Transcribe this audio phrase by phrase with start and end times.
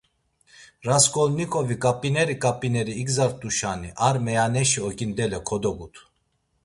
[0.85, 6.01] Rasǩolnikovi ǩap̌ineri ǩap̌ineri igzart̆uşani; ar meyaneşi ogindele kodogutu.